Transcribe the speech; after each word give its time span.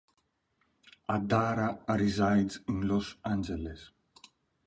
Adara 1.15 1.67
resides 1.99 2.59
in 2.67 2.87
Los 2.87 3.17
Angeles. 3.23 3.91